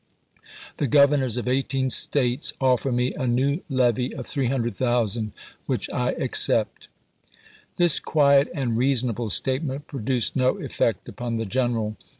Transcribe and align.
The 0.77 0.85
Vol. 0.87 0.89
XL, 0.89 0.91
Governors 0.93 1.37
of 1.37 1.47
eighteen 1.47 1.91
States 1.91 2.53
offer 2.59 2.91
me 2.91 3.13
a 3.13 3.27
new 3.27 3.61
levy 3.69 4.15
of 4.15 4.25
p. 4.25 4.33
286.' 4.33 4.33
300,000, 4.79 5.31
which 5.67 5.91
I 5.91 6.13
accept. 6.13 6.87
This 7.77 7.99
quiet 7.99 8.49
and 8.55 8.75
reasonable 8.75 9.29
statement 9.29 9.85
produced 9.85 10.35
no 10.35 10.57
effect 10.57 11.07
upon 11.07 11.35
the 11.35 11.45
general. 11.45 11.97